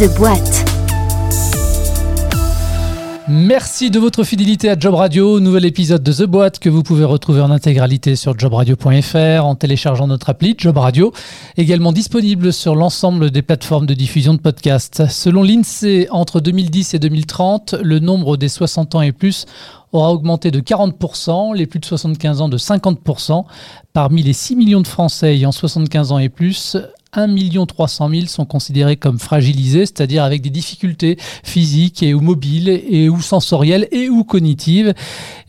[0.00, 0.08] The.
[3.28, 7.04] Merci de votre fidélité à Job Radio, nouvel épisode de The Boîte que vous pouvez
[7.04, 11.12] retrouver en intégralité sur jobradio.fr en téléchargeant notre appli Job Radio,
[11.58, 15.06] également disponible sur l'ensemble des plateformes de diffusion de podcasts.
[15.10, 19.44] Selon l'INSEE, entre 2010 et 2030, le nombre des 60 ans et plus
[19.92, 23.44] aura augmenté de 40%, les plus de 75 ans de 50%.
[23.92, 26.78] Parmi les 6 millions de Français ayant 75 ans et plus,
[27.12, 32.68] 1 300 000 sont considérés comme fragilisés, c'est-à-dire avec des difficultés physiques et ou mobiles
[32.68, 34.94] et ou sensorielles et ou cognitives.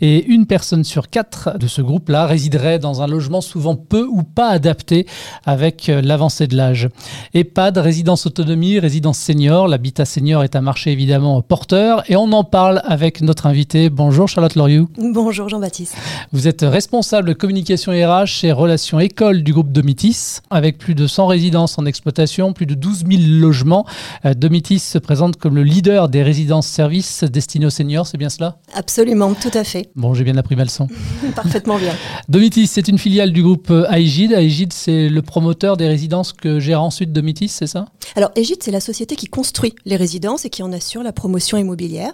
[0.01, 4.23] Et une personne sur quatre de ce groupe-là résiderait dans un logement souvent peu ou
[4.23, 5.05] pas adapté
[5.45, 6.89] avec euh, l'avancée de l'âge.
[7.35, 9.67] EHPAD, résidence autonomie, résidence senior.
[9.67, 13.89] L'habitat senior est un marché évidemment porteur et on en parle avec notre invité.
[13.89, 14.89] Bonjour Charlotte Loriou.
[14.97, 15.95] Bonjour Jean-Baptiste.
[16.31, 21.27] Vous êtes responsable communication RH chez Relations École du groupe Domitis avec plus de 100
[21.27, 23.85] résidents en exploitation, plus de 12 000 logements.
[24.25, 28.57] Euh, Domitis se présente comme le leader des résidences-services destinés aux seniors, c'est bien cela?
[28.73, 29.89] Absolument, tout à fait.
[29.95, 30.87] Bon, j'ai bien appris ma leçon.
[31.35, 31.93] Parfaitement bien.
[32.29, 34.33] Domitis, c'est une filiale du groupe Aegid.
[34.33, 37.85] Aegid, c'est le promoteur des résidences que gère ensuite Domitis, c'est ça?
[38.15, 41.57] Alors, Aegid, c'est la société qui construit les résidences et qui en assure la promotion
[41.57, 42.13] immobilière.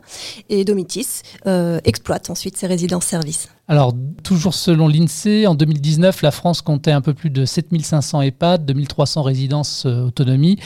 [0.49, 3.49] Et Domitis euh, exploite ensuite ces résidences-services.
[3.69, 8.65] Alors, toujours selon l'INSEE, en 2019, la France comptait un peu plus de 7500 EHPAD,
[8.65, 10.57] 2300 résidences euh, autonomie.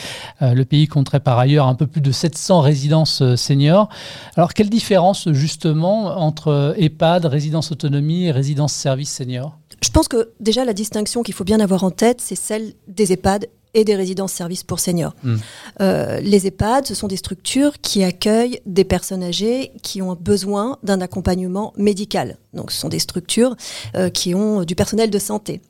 [0.43, 3.89] Euh, le pays compterait par ailleurs un peu plus de 700 résidences euh, seniors.
[4.35, 9.57] Alors, quelle différence justement entre EHPAD, résidence autonomie et résidence service senior?
[9.83, 13.13] Je pense que déjà la distinction qu'il faut bien avoir en tête, c'est celle des
[13.13, 15.15] EHPAD et des résidences-services pour seniors.
[15.23, 15.37] Hmm.
[15.81, 20.77] Euh, les EHPAD, ce sont des structures qui accueillent des personnes âgées qui ont besoin
[20.83, 22.37] d'un accompagnement médical.
[22.53, 23.55] Donc, ce sont des structures
[23.95, 25.61] euh, qui ont du personnel de santé.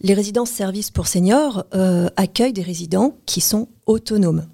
[0.00, 4.46] Les résidences-services pour seniors euh, accueillent des résidents qui sont autonomes.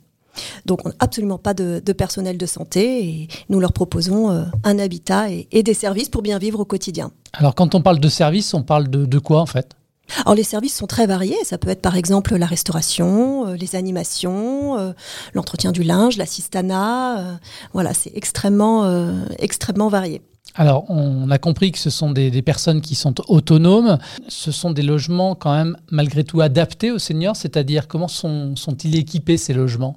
[0.65, 4.45] Donc, on n'a absolument pas de, de personnel de santé et nous leur proposons euh,
[4.65, 7.11] un habitat et, et des services pour bien vivre au quotidien.
[7.33, 9.75] Alors, quand on parle de services, on parle de, de quoi en fait?
[10.21, 13.77] Alors les services sont très variés, ça peut être par exemple la restauration, euh, les
[13.77, 14.93] animations, euh,
[15.35, 17.35] l'entretien du linge, l'assistanat, euh,
[17.73, 20.23] voilà, c'est extrêmement, euh, extrêmement varié.
[20.55, 23.97] Alors, on a compris que ce sont des, personnes qui sont autonomes.
[24.29, 28.97] Ce sont des logements quand même malgré tout adaptés aux seniors, c'est-à-dire comment sont, sont-ils
[28.97, 29.97] équipés ces logements?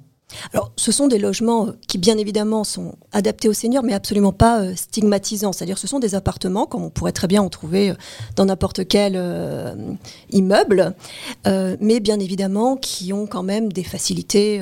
[0.52, 4.60] Alors, ce sont des logements qui, bien évidemment, sont adaptés aux seniors, mais absolument pas
[4.60, 5.52] euh, stigmatisants.
[5.52, 7.92] C'est-à-dire, ce sont des appartements, comme on pourrait très bien en trouver
[8.36, 9.74] dans n'importe quel euh,
[10.30, 10.94] immeuble,
[11.46, 14.60] euh, mais bien évidemment qui ont quand même des facilités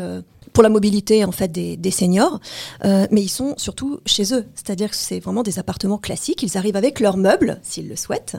[0.54, 2.41] pour la mobilité en fait des, des seniors,
[2.84, 4.47] euh, mais ils sont surtout chez eux.
[4.54, 6.42] C'est-à-dire que c'est vraiment des appartements classiques.
[6.42, 8.37] Ils arrivent avec leurs meubles s'ils le souhaitent.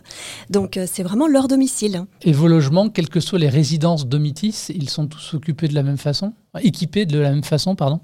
[0.49, 2.05] Donc euh, c'est vraiment leur domicile.
[2.23, 5.83] Et vos logements, quelles que soient les résidences Domitis, ils sont tous occupés de la
[5.83, 7.99] même façon, équipés de la même façon, pardon?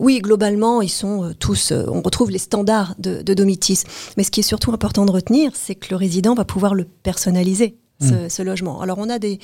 [0.00, 1.72] Oui, globalement, ils sont euh, tous.
[1.72, 3.82] On retrouve les standards de, de Domitis.
[4.16, 6.84] Mais ce qui est surtout important de retenir, c'est que le résident va pouvoir le
[6.84, 8.28] personnaliser ce, mmh.
[8.28, 8.80] ce, logement.
[8.80, 9.38] Alors on a des,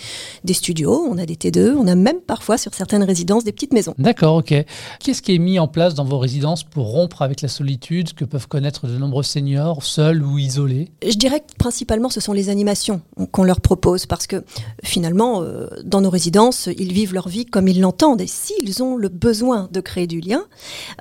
[0.45, 3.73] des, studios, on a des T2, on a même parfois sur certaines résidences des petites
[3.73, 3.95] maisons.
[3.99, 4.55] D'accord, ok.
[5.01, 8.25] Qu'est-ce qui est mis en place dans vos résidences pour rompre avec la solitude que
[8.25, 10.89] peuvent connaître de nombreux seniors, seuls ou isolés?
[11.07, 13.01] Je dirais que principalement ce sont les animations
[13.33, 14.45] qu'on leur propose parce que
[14.83, 18.97] finalement euh, dans nos résidences ils vivent leur vie comme ils l'entendent et s'ils ont
[18.97, 20.45] le besoin de créer du lien,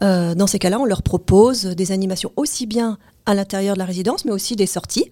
[0.03, 3.85] euh, dans ces cas-là on leur propose des animations aussi bien à l'intérieur de la
[3.85, 5.05] résidence, mais aussi des sorties.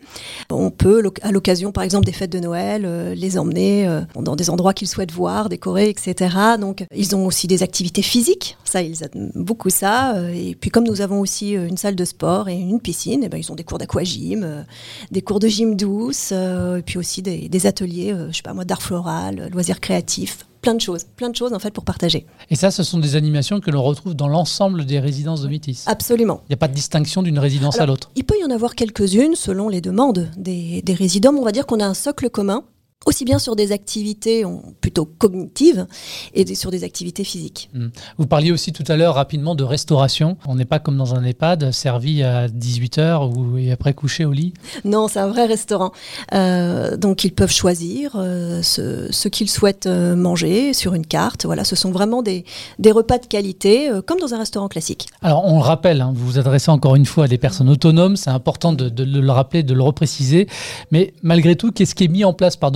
[0.50, 4.36] On peut, à l'occasion, par exemple, des fêtes de Noël, euh, les emmener euh, dans
[4.36, 6.36] des endroits qu'ils souhaitent voir, décorer, etc.
[6.60, 8.58] Donc, ils ont aussi des activités physiques.
[8.64, 10.16] Ça, ils aiment beaucoup ça.
[10.16, 13.30] Euh, et puis, comme nous avons aussi une salle de sport et une piscine, et
[13.30, 14.66] ben, ils ont des cours d'aquagym,
[15.12, 18.66] des cours de gym douce, et puis aussi des, des ateliers, je sais pas moi,
[18.66, 22.26] d'art floral, loisirs créatifs plein de choses, plein de choses en fait pour partager.
[22.50, 25.84] Et ça, ce sont des animations que l'on retrouve dans l'ensemble des résidences de Métis.
[25.86, 26.42] Absolument.
[26.46, 28.10] Il n'y a pas de distinction d'une résidence Alors, à l'autre.
[28.16, 31.36] Il peut y en avoir quelques-unes selon les demandes des, des résidents.
[31.36, 32.64] On va dire qu'on a un socle commun
[33.06, 34.44] aussi bien sur des activités
[34.82, 35.88] plutôt cognitives
[36.34, 37.70] et sur des activités physiques.
[37.74, 37.88] Mmh.
[38.18, 40.38] Vous parliez aussi tout à l'heure rapidement de restauration.
[40.48, 44.32] On n'est pas comme dans un EHPAD servi à 18h ou, et après couché au
[44.32, 44.54] lit
[44.86, 45.92] Non, c'est un vrai restaurant.
[46.34, 51.46] Euh, donc ils peuvent choisir euh, ce, ce qu'ils souhaitent euh, manger sur une carte.
[51.46, 52.46] Voilà, ce sont vraiment des,
[52.80, 55.08] des repas de qualité euh, comme dans un restaurant classique.
[55.22, 58.16] Alors on le rappelle, hein, vous vous adressez encore une fois à des personnes autonomes,
[58.16, 60.48] c'est important de, de, le rappeler, de le repréciser.
[60.92, 62.72] Mais malgré tout, qu'est-ce qui est mis en place par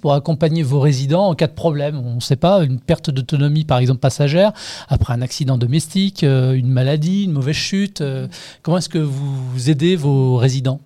[0.00, 2.00] Pour accompagner vos résidents en cas de problème.
[2.04, 4.52] On ne sait pas, une perte d'autonomie par exemple passagère,
[4.88, 8.00] après un accident domestique, euh, une maladie, une mauvaise chute.
[8.00, 8.28] Euh,
[8.62, 10.80] comment est-ce que vous aidez vos résidents?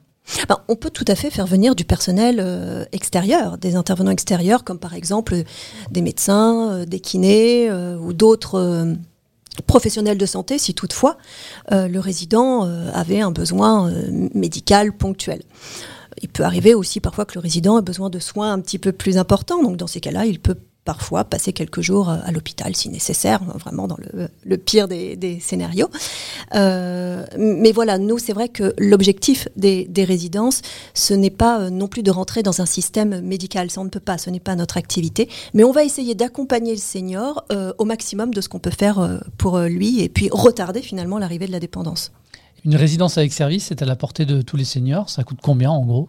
[0.49, 4.65] Ben, on peut tout à fait faire venir du personnel euh, extérieur, des intervenants extérieurs,
[4.65, 5.43] comme par exemple
[5.91, 8.87] des médecins, des kinés ou d'autres
[9.67, 11.17] professionnel de santé si toutefois
[11.71, 13.91] le résident avait un besoin
[14.35, 15.43] médical ponctuel.
[16.23, 18.93] Il peut arriver aussi parfois que le résident ait besoin de soins un petit peu
[18.93, 19.63] plus importants.
[19.63, 23.43] Donc dans ces cas-là, il peut parfois passer quelques jours euh, à l'hôpital si nécessaire,
[23.45, 23.99] vraiment dans
[24.45, 25.89] le, pire des, scénarios.
[26.55, 30.63] Euh, mais voilà, nous, c'est vrai que l'objectif des, résidences,
[30.95, 33.91] ce n'est pas euh, non plus de rentrer dans un système médical, ça on ne
[33.91, 37.45] peut pas, ce n'est pas notre activité, mais on va essayer d'accompagner le senior
[37.79, 41.53] au maximum de ce qu'on peut faire pour lui et puis retarder finalement l'arrivée de
[41.53, 42.13] la dépendance.
[42.67, 45.71] Une résidence avec service, c'est à la portée de tous les seniors, ça coûte combien
[45.71, 46.09] en gros?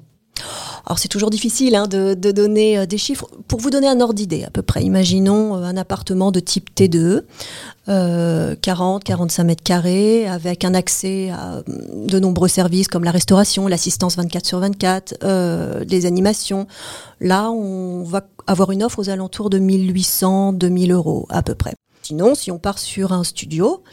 [0.87, 3.27] Alors c'est toujours difficile hein, de, donner euh, des chiffres.
[3.47, 6.71] Pour vous donner un ordre d'idée à peu près, imaginons euh, un appartement de type
[6.75, 7.21] T2,
[7.85, 14.17] 40, 45 mètres carrés, avec un accès à de nombreux services comme la restauration, l'assistance
[14.17, 16.65] 24 sur 24, euh, les animations.
[17.21, 21.75] Là, on va avoir une offre aux alentours de 1800, 2000 euros à peu près.
[22.07, 23.83] Sinon, si on part sur un studio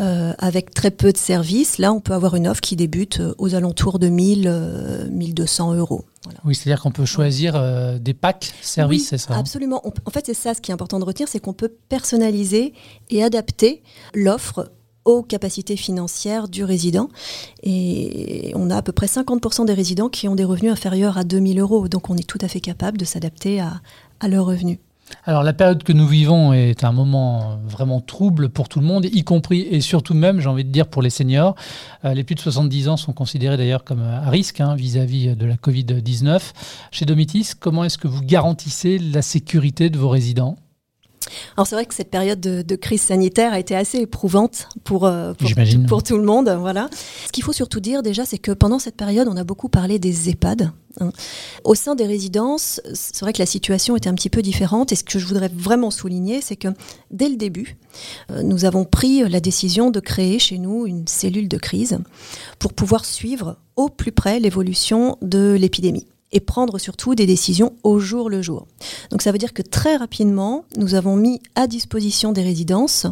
[0.00, 3.34] euh, avec très peu de services, là, on peut avoir une offre qui débute euh,
[3.36, 6.04] aux alentours de 1000, 1200 euh, euros.
[6.44, 7.60] Oui, c'est-à-dire qu'on peut choisir
[7.98, 9.40] des packs services, c'est ça hein?
[9.40, 9.82] Absolument.
[9.84, 12.74] en fait, c'est ça ce qui est important de retenir, c'est qu'on peut personnaliser
[13.10, 13.82] et adapter
[14.14, 14.70] l'offre
[15.04, 17.08] aux capacités financières du résident.
[17.64, 21.24] Et on a à peu près 50% des résidents qui ont des revenus inférieurs à
[21.24, 21.88] 2000 euros.
[21.88, 23.82] Donc on est tout à fait capable de s'adapter à,
[24.20, 24.78] à leurs revenus.
[25.24, 29.04] Alors la période que nous vivons est un moment vraiment trouble pour tout le monde,
[29.04, 31.54] y compris et surtout même, j'ai envie de dire, pour les seniors.
[32.04, 35.46] Euh, les plus de 70 ans sont considérés d'ailleurs comme à risque hein, vis-à-vis de
[35.46, 36.40] la Covid-19.
[36.90, 40.56] Chez Domitis, comment est-ce que vous garantissez la sécurité de vos résidents?
[41.56, 45.32] Alors c'est vrai que cette période de, crise sanitaire a été assez éprouvante pour, euh,
[45.88, 46.54] pour, tout le monde.
[46.58, 46.88] Voilà.
[47.26, 49.98] Ce qu'il faut surtout dire déjà, c'est que pendant cette période, on a beaucoup parlé
[49.98, 50.72] des EHPAD.
[51.00, 51.12] Hein.
[51.64, 54.92] Au sein des résidences, c'est vrai que la situation était un petit peu différente.
[54.92, 56.68] Et ce que je voudrais vraiment souligner, c'est que
[57.10, 57.76] dès le début,
[58.30, 61.98] euh, nous avons pris la décision de créer chez nous une cellule de crise
[62.58, 67.98] pour pouvoir suivre au plus près l'évolution de l'épidémie et prendre surtout des décisions au
[67.98, 68.66] jour le jour.
[69.10, 73.06] Donc ça veut dire que très rapidement, nous avons mis à disposition des résidences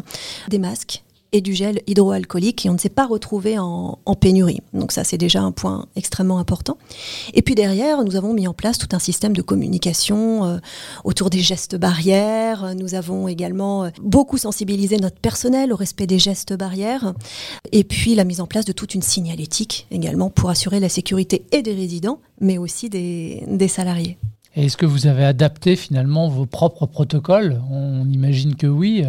[0.49, 1.03] des masques
[1.33, 4.61] et du gel hydroalcoolique et on ne s'est pas retrouvé en, pénurie.
[4.73, 6.77] Donc ça, c'est déjà un point extrêmement important.
[7.33, 10.57] Et puis derrière, nous avons mis en place tout un système de communication euh,
[11.03, 12.75] autour des gestes barrières.
[12.75, 17.13] Nous avons également euh, beaucoup sensibilisé notre personnel au respect des gestes barrières.
[17.71, 21.45] Et puis la mise en place de toute une signalétique également pour assurer la sécurité
[21.51, 24.17] et des résidents, mais aussi des, des salariés.
[24.55, 27.61] Est-ce que vous avez adapté finalement vos propres protocoles?
[27.71, 29.03] On imagine que oui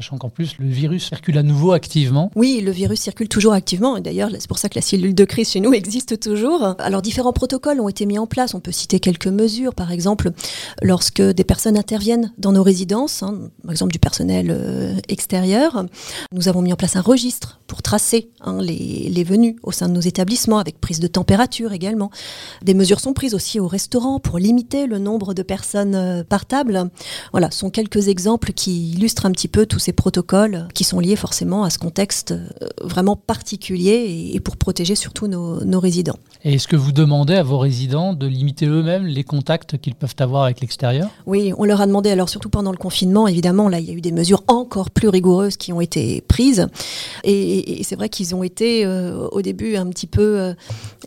[0.00, 2.30] sachant qu'en plus le virus circule à nouveau activement.
[2.34, 5.24] Oui, le virus circule toujours activement, et d'ailleurs c'est pour ça que la cellule de
[5.26, 6.74] crise chez nous existe toujours.
[6.78, 10.30] Alors différents protocoles ont été mis en place, on peut citer quelques mesures, par exemple
[10.82, 15.84] lorsque des personnes interviennent dans nos résidences, hein, par exemple du personnel euh, extérieur,
[16.32, 19.88] nous avons mis en place un registre pour tracer hein, les, les venues au sein
[19.88, 22.10] de nos établissements, avec prise de température également.
[22.62, 26.46] Des mesures sont prises aussi au restaurant pour limiter le nombre de personnes euh, par
[26.46, 26.90] table.
[27.32, 31.00] Voilà, ce sont quelques exemples qui illustrent un petit peu tous ces protocoles qui sont
[31.00, 32.48] liés forcément à ce contexte euh,
[32.82, 36.18] vraiment particulier et, pour protéger surtout nos, résidents.
[36.44, 40.14] Et est-ce que vous demandez à vos résidents de limiter eux-mêmes les contacts qu'ils peuvent
[40.18, 41.08] avoir avec l'extérieur?
[41.26, 43.94] Oui, on leur a demandé, alors surtout pendant le confinement, évidemment, là, il y a
[43.94, 46.66] eu des mesures encore plus rigoureuses qui ont été prises.
[47.24, 50.54] Et, c'est vrai qu'ils ont été euh, au début un petit, peu, euh,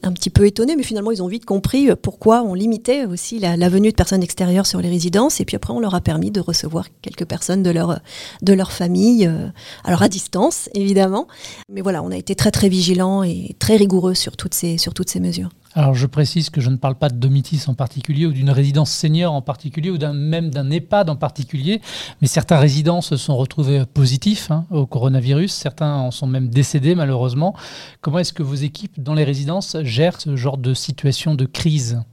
[0.02, 3.58] un petit peu étonnés, mais finalement, ils ont vite compris pourquoi on limitait aussi la,
[3.58, 5.40] la, venue de personnes extérieures sur les résidences.
[5.40, 8.00] Et puis après, on leur a permis de recevoir quelques personnes de leur,
[8.42, 9.48] de leur famille, euh,
[9.84, 11.28] alors à distance évidemment.
[11.72, 14.94] Mais voilà, on a été très très vigilants et très rigoureux sur toutes ces, sur
[14.94, 15.50] toutes ces mesures.
[15.76, 18.92] Alors je précise que je ne parle pas de Domitis en particulier ou d'une résidence
[18.92, 21.82] senior en particulier ou même d'un EHPAD en particulier,
[22.22, 26.94] mais certains résidents se sont retrouvés positifs hein, au coronavirus, certains en sont même décédés
[26.94, 27.56] malheureusement.
[28.02, 32.04] Comment est-ce que vos équipes dans les résidences gèrent ce genre de situation de crise?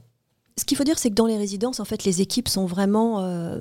[0.61, 3.21] Ce qu'il faut dire, c'est que dans les résidences, en fait, les équipes sont vraiment...
[3.21, 3.59] Euh,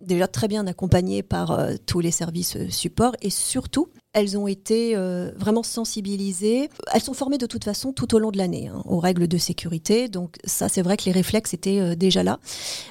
[0.00, 4.46] déjà très bien accompagnées par euh, tous les services euh, supports et surtout elles ont
[4.46, 6.70] été euh, vraiment sensibilisées.
[6.94, 9.36] Elles sont formées de toute façon tout au long de l'année hein, aux règles de
[9.36, 10.08] sécurité.
[10.08, 12.40] Donc ça, c'est vrai que les réflexes étaient euh, déjà là.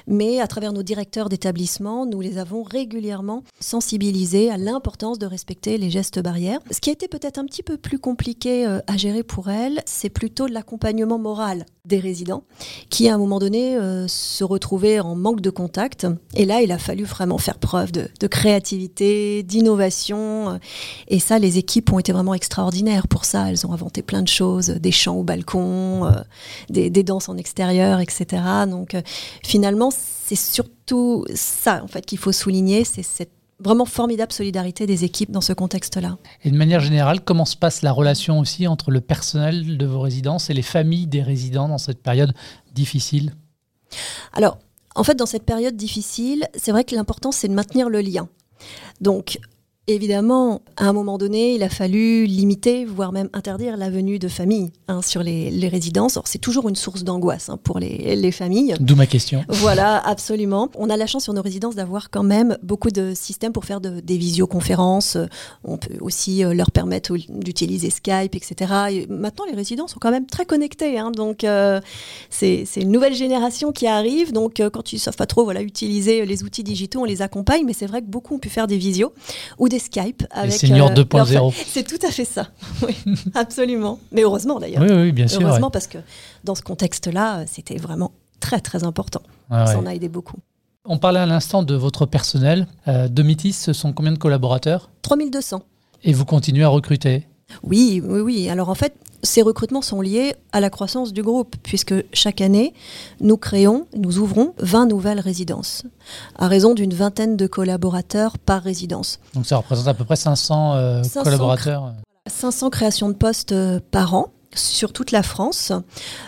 [0.06, 5.78] Mais à travers nos directeurs d'établissement, nous les avons régulièrement sensibilisés à l'importance de respecter
[5.78, 6.60] les gestes barrières.
[6.70, 9.82] Ce qui a été peut-être un petit peu plus compliqué euh, à gérer pour elles,
[9.84, 12.44] c'est plutôt l'accompagnement moral des résidents
[12.88, 13.78] qui, à un moment donné,
[14.08, 16.04] se retrouvaient en manque de contact.
[16.34, 20.58] Et là, il a fallu vraiment faire preuve de, créativité, d'innovation.
[21.18, 23.50] Ça, les équipes ont été vraiment extraordinaires pour ça.
[23.50, 26.12] Elles ont inventé plein de choses, des chants au balcon, euh,
[26.68, 28.42] des, danses en extérieur, etc.
[28.68, 29.02] Donc euh,
[29.42, 33.30] finalement, c'est surtout ça en fait qu'il faut souligner, c'est cette
[33.60, 36.18] vraiment formidable solidarité des équipes dans ce contexte-là.
[36.44, 40.00] Et de manière générale, comment se passe la relation aussi entre le personnel de vos
[40.00, 42.34] résidences et les familles des résidents dans cette période
[42.74, 43.34] difficile?
[44.32, 44.58] Alors,
[44.94, 48.28] en fait, dans cette période difficile, c'est vrai que l'important, c'est de maintenir le lien.
[49.00, 49.38] Donc,
[49.88, 54.26] Évidemment, à un moment donné, il a fallu limiter, voire même interdire la venue de
[54.26, 56.18] familles hein, sur les, résidences.
[56.24, 58.74] C'est toujours une source d'angoisse hein, pour les, familles.
[58.80, 59.44] D'où ma question.
[59.48, 60.70] Voilà, absolument.
[60.74, 63.80] On a la chance sur nos résidences d'avoir quand même beaucoup de systèmes pour faire
[63.80, 65.18] des visioconférences.
[65.62, 69.06] On peut aussi euh, leur permettre d'utiliser Skype, etc.
[69.08, 70.98] maintenant, les résidents sont quand même très connectés.
[70.98, 71.12] Hein.
[71.12, 71.80] donc, euh,
[72.30, 74.32] c'est une nouvelle génération qui arrive.
[74.32, 77.22] Donc, euh, quand ils ne savent pas trop voilà, utiliser les outils digitaux, on les
[77.22, 77.64] accompagne.
[77.64, 79.12] Mais c'est vrai que beaucoup ont pu faire des visios
[79.58, 80.52] ou des Skype avec.
[80.52, 81.52] Les seniors 2.0.
[81.66, 82.48] C'est tout à fait ça.
[82.86, 82.94] Oui,
[83.34, 83.98] absolument.
[84.12, 84.82] Mais heureusement d'ailleurs.
[84.82, 85.40] Oui, oui, bien sûr.
[85.42, 85.98] Heureusement parce que
[86.44, 89.22] dans ce contexte-là, c'était vraiment très très important.
[89.50, 90.36] ça en a aidé beaucoup.
[90.88, 92.66] On parlait à l'instant de votre personnel.
[92.86, 94.88] Euh, de Mitis, ce sont combien de collaborateurs?
[95.02, 95.62] 3200.
[96.04, 97.26] Et vous continuez à recruter?
[97.62, 98.48] Oui, oui, oui.
[98.48, 102.74] Alors en fait, ces recrutements sont liés à la croissance du groupe, puisque chaque année,
[103.20, 105.84] nous créons, nous ouvrons 20 nouvelles résidences,
[106.36, 109.18] à raison d'une vingtaine de collaborateurs par résidence.
[109.34, 111.92] Donc ça représente à peu près 500, euh, collaborateurs
[112.28, 115.72] 500 créations de postes euh, par an sur toute la France.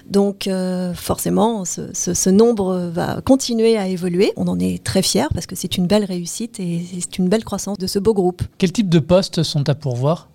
[0.09, 4.33] Donc euh, forcément, ce, nombre va continuer à évoluer.
[4.37, 7.45] On en est très fiers parce que c'est une belle réussite et c'est une belle
[7.45, 8.43] croissance de ce beau groupe.
[8.59, 10.29] Quel type de postes sont à pourvoir?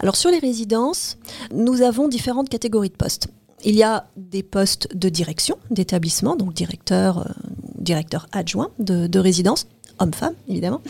[0.00, 1.18] Alors sur les résidences,
[1.54, 3.28] nous avons différentes catégories de postes.
[3.64, 7.30] Il y a des postes de direction d'établissement, donc directeur, euh,
[7.78, 9.66] directeur adjoint de, résidence,
[9.98, 10.80] homme-femme évidemment,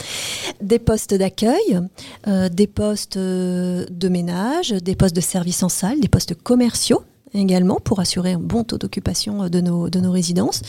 [0.62, 1.80] des postes d'accueil,
[2.26, 7.02] euh, des postes euh, de ménage, des postes de service en salle, des postes commerciaux
[7.34, 10.60] également pour assurer un bon taux d'occupation de nos, de nos résidences,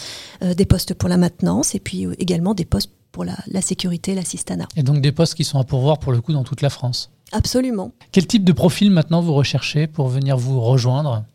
[0.42, 4.70] des postes pour la maintenance et puis également des postes pour la, la sécurité, l'assistanat.
[4.78, 7.12] Et donc des postes qui sont à pourvoir pour le coup dans toute la France
[7.34, 7.92] Absolument.
[8.12, 11.26] Quel type de profil maintenant vous recherchez pour venir vous rejoindre?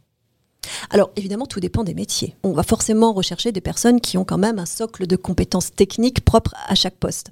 [0.91, 2.37] Alors évidemment, tout dépend des métiers.
[2.43, 6.25] On va forcément rechercher des personnes qui ont quand même un socle de compétences techniques
[6.25, 7.31] propres à chaque poste.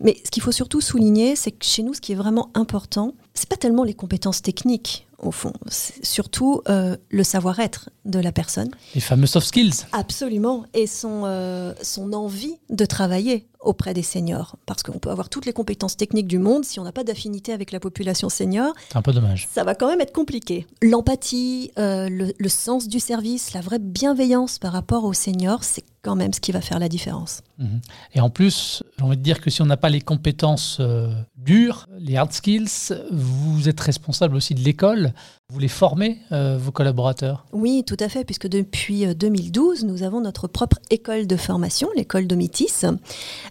[0.00, 3.14] Mais ce qu'il faut surtout souligner, c'est que chez nous, ce qui est vraiment important,
[3.34, 8.32] c'est pas tellement les compétences techniques au fond, c'est surtout euh, le savoir-être de la
[8.32, 8.70] personne.
[8.94, 9.86] Les fameux soft skills.
[9.92, 14.56] Absolument, et son, euh, son envie de travailler auprès des seniors.
[14.66, 17.52] Parce qu'on peut avoir toutes les compétences techniques du monde, si on n'a pas d'affinité
[17.52, 19.48] avec la population senior, c'est un peu dommage.
[19.52, 20.66] Ça va quand même être compliqué.
[20.82, 26.14] L'empathie, euh, le, sens du service, la vraie bienveillance par rapport aux seniors, c'est quand
[26.14, 27.42] même ce qui va faire la différence.
[27.58, 27.80] Mhm.
[28.14, 31.12] Et en plus, j'ai envie de dire que si on n'a pas les compétences euh,
[31.36, 35.12] dures, les hard skills, vous êtes responsable aussi de l'école.
[35.50, 37.46] Vous les formez, euh, vos collaborateurs?
[37.52, 42.26] Oui, tout à fait, puisque depuis 2012, nous avons notre propre école de formation, l'école
[42.26, 42.82] Domitis,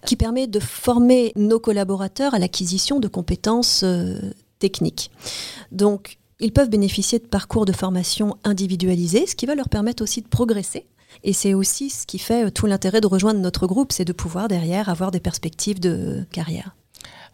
[0.06, 4.20] qui permet de former nos collaborateurs à l'acquisition de compétences euh,
[4.60, 5.12] techniques.
[5.72, 10.22] Donc, ils peuvent bénéficier de parcours de formation individualisés, ce qui va leur permettre aussi
[10.22, 10.86] de progresser.
[11.24, 14.14] Et c'est aussi ce qui fait euh, tout l'intérêt de rejoindre notre groupe, c'est de
[14.14, 16.76] pouvoir derrière avoir des perspectives de carrière.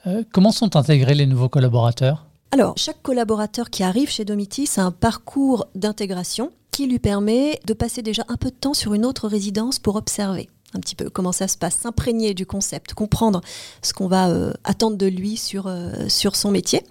[0.07, 2.25] Euh, comment sont intégrés les nouveaux collaborateurs?
[2.51, 7.73] Alors, chaque collaborateur qui arrive chez Domitis a un parcours d'intégration qui lui permet de
[7.73, 11.09] passer déjà un peu de temps sur une autre résidence pour observer un petit peu
[11.09, 13.41] comment ça se passe, s'imprégner du concept, comprendre
[13.81, 16.83] ce qu'on va euh, attendre de lui sur, euh, sur son métier.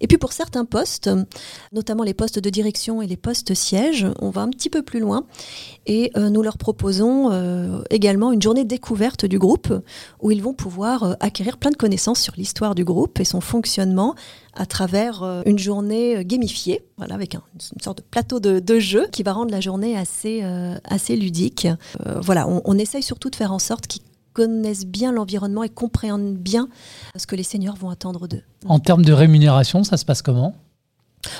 [0.00, 1.10] Et puis pour certains postes,
[1.72, 5.00] notamment les postes de direction et les postes sièges, on va un petit peu plus
[5.00, 5.24] loin
[5.86, 7.04] et euh, nous leur proposons
[7.90, 9.72] également une journée découverte du groupe
[10.20, 14.14] où ils vont pouvoir acquérir plein de connaissances sur l'histoire du groupe et son fonctionnement
[14.56, 19.22] à travers une journée gamifiée, voilà, avec une sorte de plateau de, de, jeu qui
[19.22, 20.42] va rendre la journée assez,
[20.84, 21.66] assez ludique.
[22.20, 24.02] voilà, on, on essaye surtout de faire en sorte qu'ils
[24.34, 26.68] connaissent bien l'environnement et comprennent bien
[27.16, 28.42] ce que les seniors vont attendre d'eux.
[28.66, 30.54] En termes de rémunération, ça se passe comment?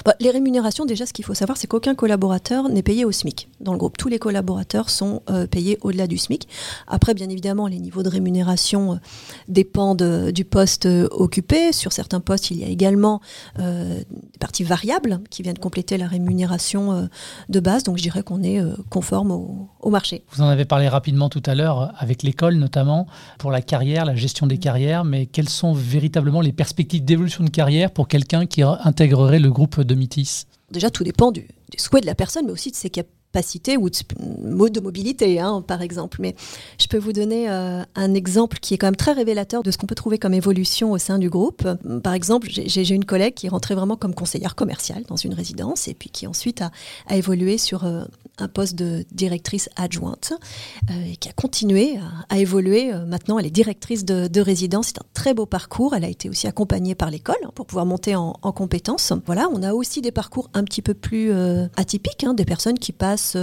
[0.05, 3.49] Bah, les rémunérations, déjà, ce qu'il faut savoir, c'est qu'aucun collaborateur n'est payé au SMIC
[3.61, 3.97] dans le groupe.
[3.97, 6.49] Tous les collaborateurs sont euh, payés au-delà du SMIC.
[6.87, 8.97] Après, bien évidemment, les niveaux de rémunération euh,
[9.49, 11.73] dépendent du poste euh, occupé.
[11.73, 13.21] Sur certains postes, il y a également
[13.59, 14.05] des
[14.39, 17.09] parties variables qui viennent compléter la rémunération
[17.49, 17.83] de base.
[17.85, 18.61] Donc, je dirais qu'on est
[18.91, 20.25] conforme au, au, marché.
[20.33, 23.07] Vous en avez parlé rapidement tout à l'heure, avec l'école notamment,
[23.39, 25.05] pour la carrière, la gestion des carrières.
[25.05, 29.74] Mais quelles sont véritablement les perspectives d'évolution de carrière pour quelqu'un qui intégrerait le groupe
[29.83, 29.95] de
[30.71, 32.91] Déjà, tout dépend du, souhait de la personne, mais aussi de ses
[33.35, 36.19] capacité ou de, de mobilité, hein, par exemple.
[36.21, 36.37] Mais
[36.79, 39.79] je peux vous donner euh, un exemple qui est quand même très révélateur de ce
[39.79, 41.67] qu'on peut trouver comme évolution au sein du groupe.
[42.03, 45.89] Par exemple, j'ai une collègue qui est rentrée vraiment comme conseillère commerciale dans une résidence
[45.89, 46.71] et puis qui ensuite a,
[47.17, 48.05] évolué sur euh,
[48.39, 50.33] un poste de directrice adjointe
[50.91, 51.99] euh, et qui a continué
[52.29, 52.93] à, évoluer.
[53.07, 54.89] maintenant, elle est directrice de, résidence.
[54.89, 55.95] C'est un très beau parcours.
[55.95, 59.13] Elle a été aussi accompagnée par l'école hein, pour pouvoir monter en, en compétences.
[59.27, 61.33] Voilà, on a aussi des parcours un petit peu plus
[61.77, 63.37] atypiques, hein, des personnes qui passent,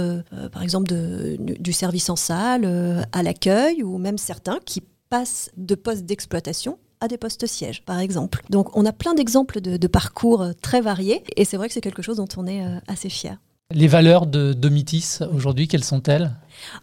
[0.52, 0.92] par exemple,
[1.38, 7.08] du service en salle à l'accueil ou même certains qui passent de postes d'exploitation à
[7.08, 8.42] des postes sièges, par exemple.
[8.48, 11.80] Donc on a plein d'exemples de, parcours euh, très variés et c'est vrai que c'est
[11.80, 13.38] quelque chose dont on est euh, assez fier.
[13.74, 16.32] Les valeurs de Domitis aujourd'hui, quelles sont-elles?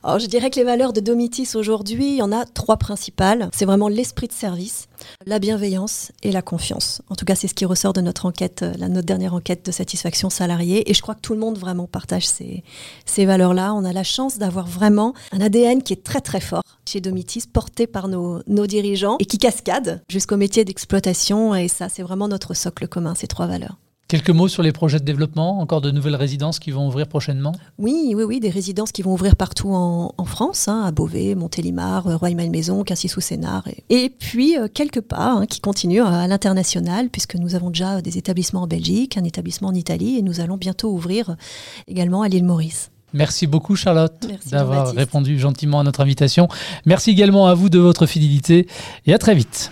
[0.04, 3.50] Alors, Je dirais que les valeurs de Domitis aujourd'hui, il y en a trois principales.
[3.54, 4.88] C'est vraiment l'esprit de service,
[5.28, 7.04] la bienveillance et la confiance.
[7.10, 9.72] En tout cas, c'est ce qui ressort de notre enquête, euh, notre dernière enquête de
[9.72, 10.90] satisfaction salariée.
[10.90, 12.64] Et je crois que tout le monde vraiment partage ces,
[13.06, 13.76] ces valeurs-là.
[13.76, 17.44] On a la chance d'avoir vraiment un ADN qui est très très fort chez Domitis,
[17.54, 21.54] porté par nos, nos dirigeants et qui cascade jusqu'au métier d'exploitation.
[21.54, 23.78] Et ça, c'est vraiment notre socle commun, ces trois valeurs.
[24.10, 27.52] Quelques mots sur les projets de développement, encore de nouvelles résidences qui vont ouvrir prochainement?
[27.78, 32.08] Oui, oui, oui, des résidences qui vont ouvrir partout en, France, hein, à Beauvais, Montélimar,
[32.08, 37.54] euh, Roy-Malmaison, Cassis-sous-Sénard, et, puis euh, quelques pas hein, qui continuent à, l'international, puisque nous
[37.54, 41.36] avons déjà des établissements en Belgique, un établissement en Italie, et nous allons bientôt ouvrir
[41.88, 42.90] également à l'île Maurice.
[43.14, 46.48] Merci beaucoup Charlotte d'avoir répondu gentiment à notre invitation.
[46.88, 48.66] Merci également à vous de votre fidélité
[49.06, 49.72] et à très vite.